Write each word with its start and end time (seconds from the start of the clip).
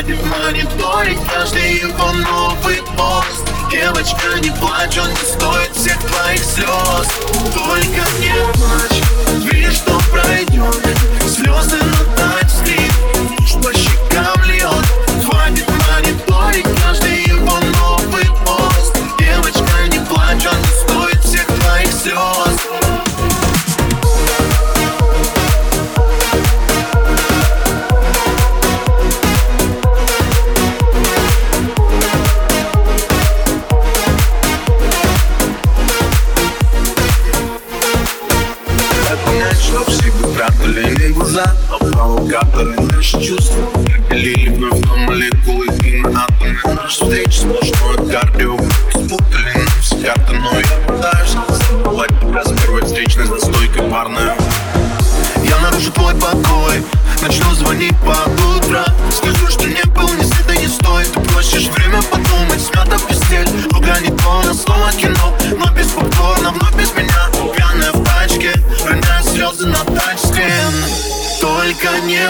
хватит 0.00 0.24
мониторить 0.24 1.18
каждый 1.28 1.80
его 1.80 2.12
новый 2.12 2.76
пост. 2.96 3.46
Девочка, 3.70 4.38
не 4.40 4.50
плачь, 4.58 4.98
он 4.98 5.10
не 5.10 5.16
стоит 5.16 5.74
всех 5.74 5.98
твоих 5.98 6.42
слез. 6.42 7.08
Только 7.54 8.02
не 8.18 8.32
плачь, 8.54 9.02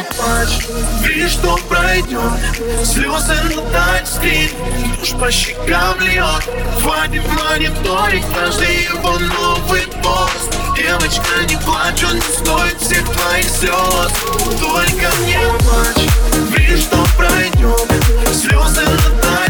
я 0.01 0.05
плачу 0.15 0.81
что 1.29 1.57
пройдет 1.69 2.21
Слезы 2.85 3.35
на 3.55 3.63
тайм-стрим 3.71 4.51
Уж 5.03 5.13
по 5.13 5.31
щекам 5.31 6.01
льет 6.01 6.49
Хватит 6.81 7.23
мониторить 7.29 8.25
Каждый 8.35 8.85
его 8.85 9.19
новый 9.19 9.83
пост. 10.03 10.57
Девочка, 10.77 11.45
не 11.49 11.57
плачь, 11.57 12.03
он 12.05 12.17
не 12.17 12.21
стоит 12.21 12.81
всех 12.81 13.09
твоих 13.11 13.49
слез 13.49 14.13
Только 14.61 15.11
не 15.25 15.39
плачь, 15.59 16.09
видишь, 16.57 16.85
что 16.85 17.05
пройдет 17.17 17.93
Слезы 18.35 18.83
на 18.83 19.23
тайм 19.23 19.50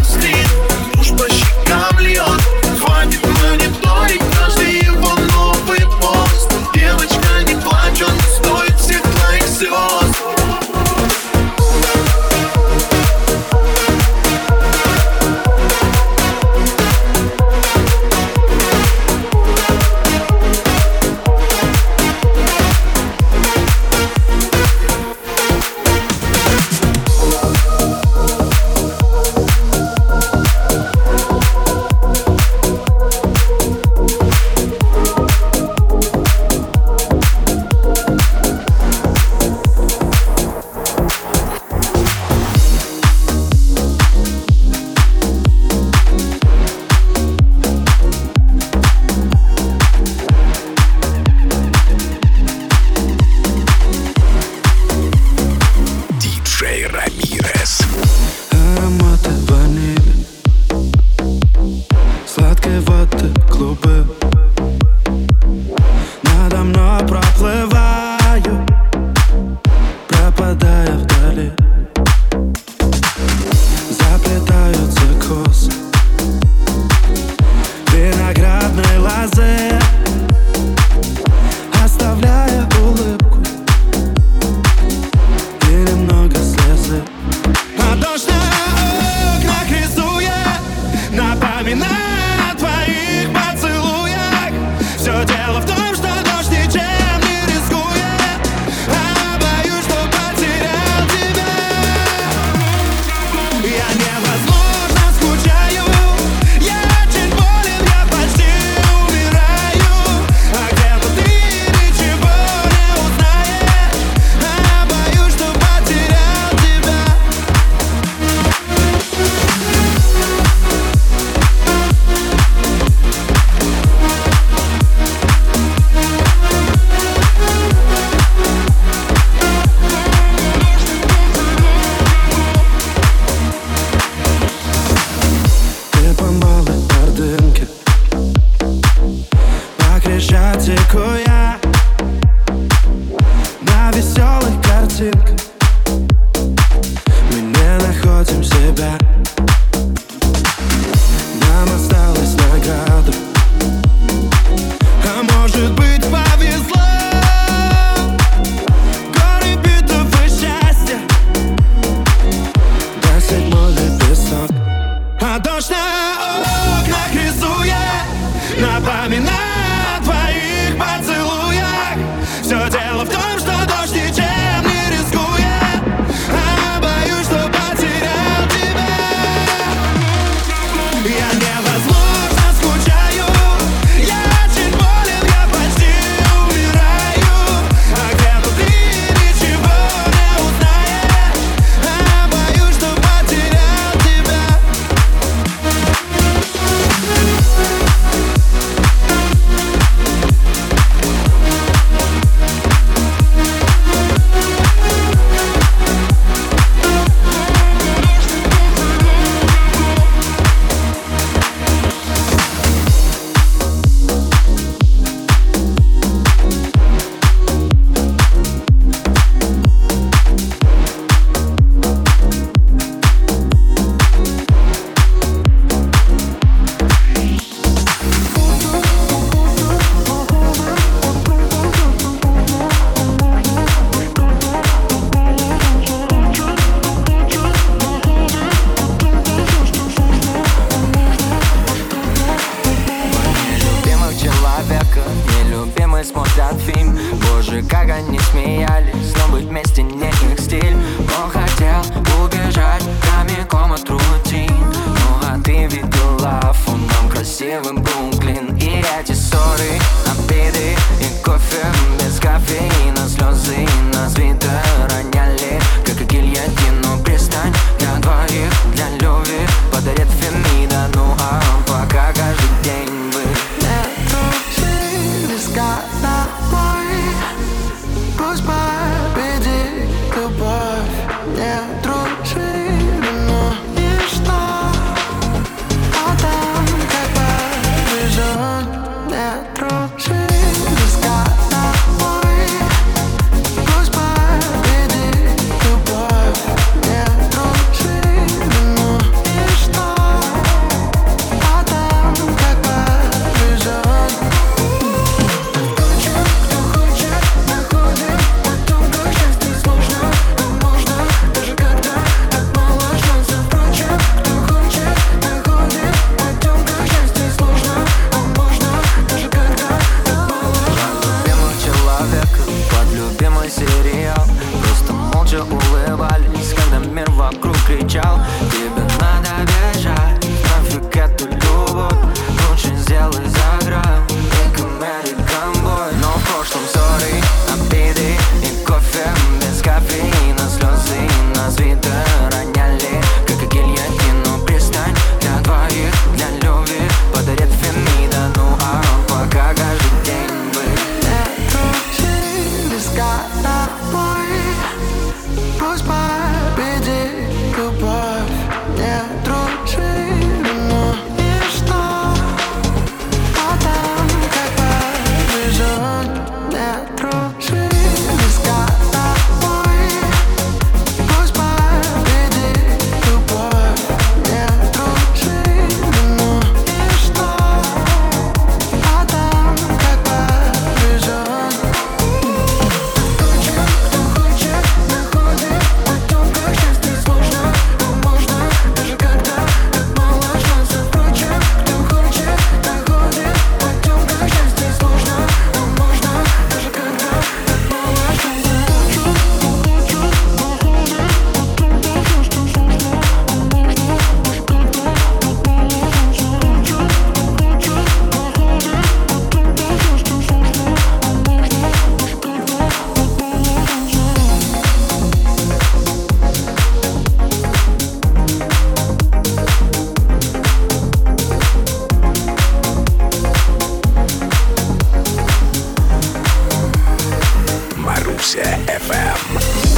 Маруся 428.30 428.44
ФМ. 428.68 429.69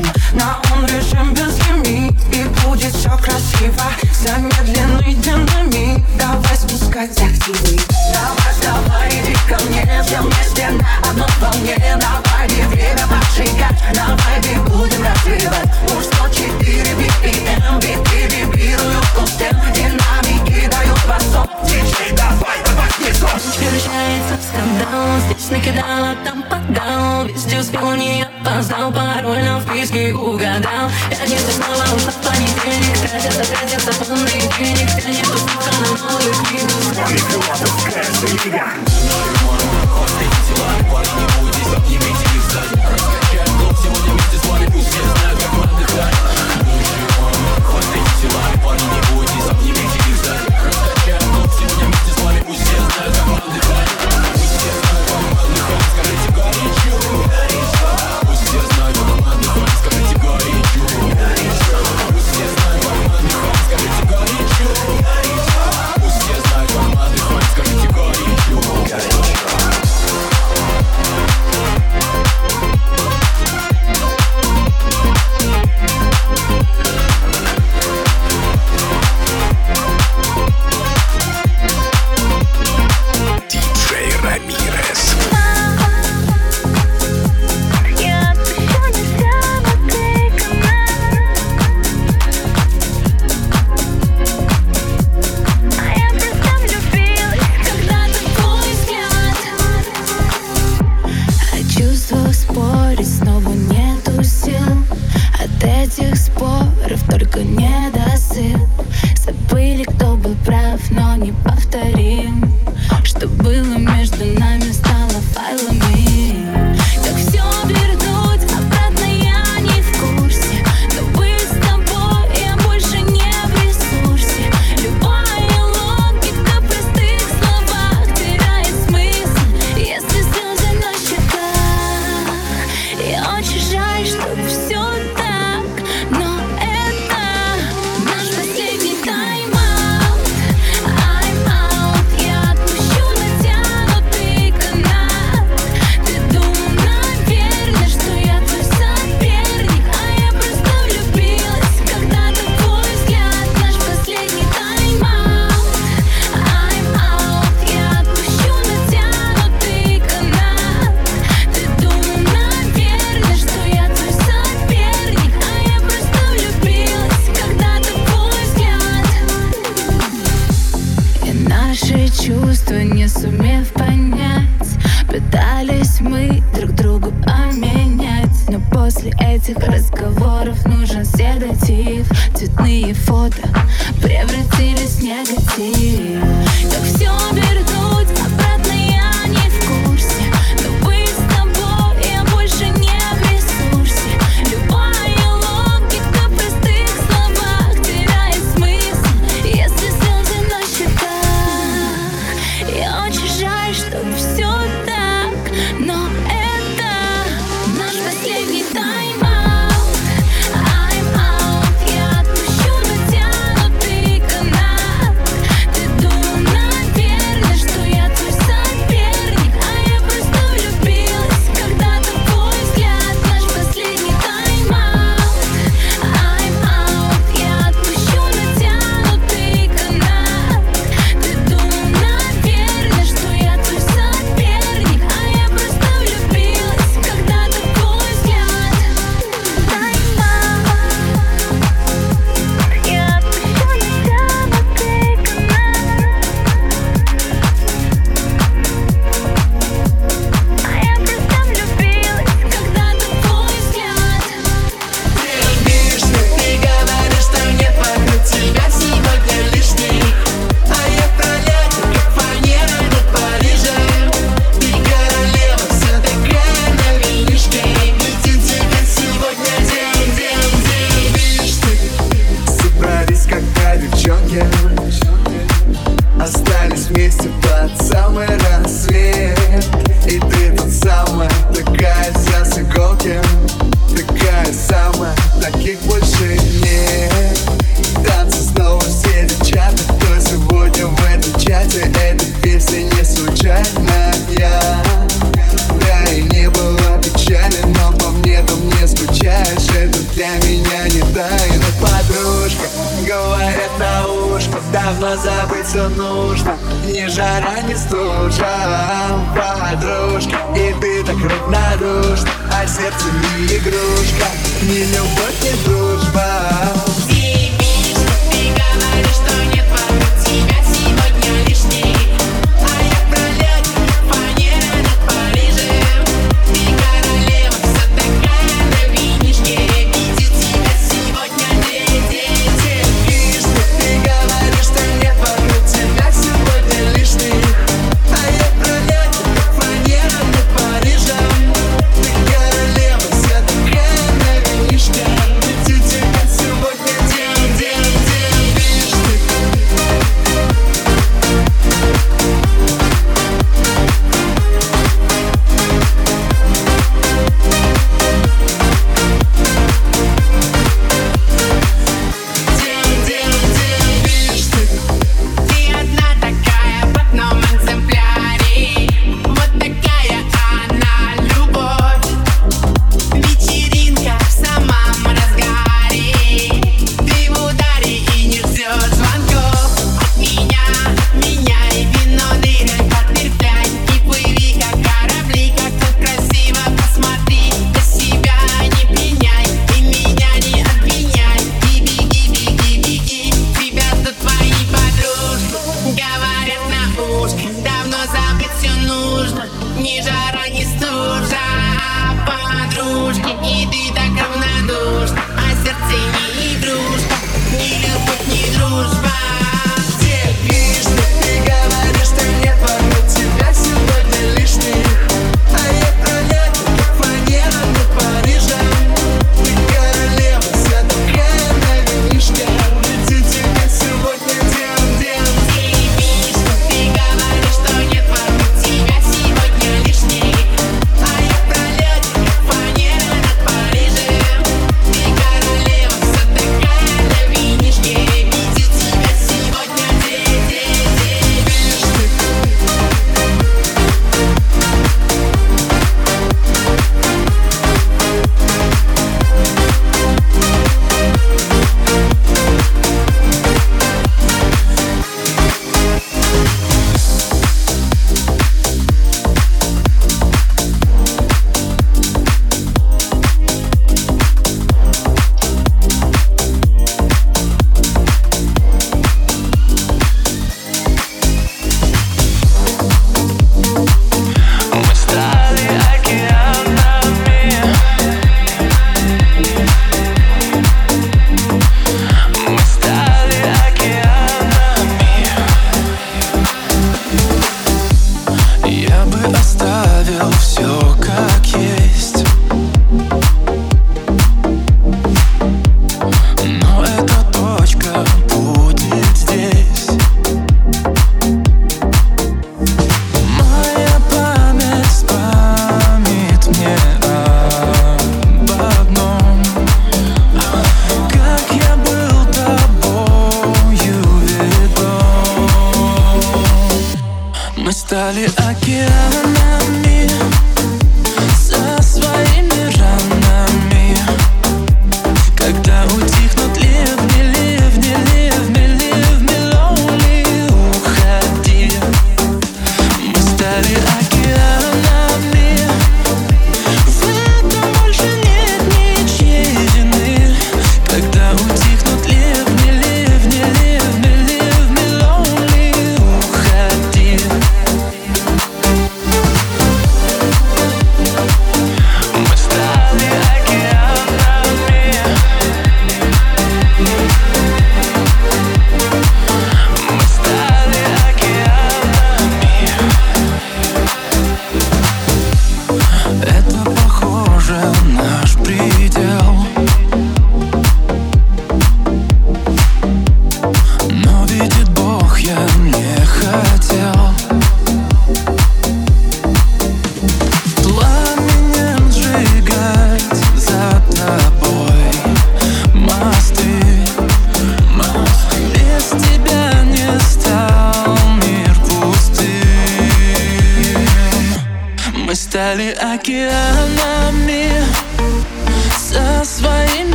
Мы 0.00 0.21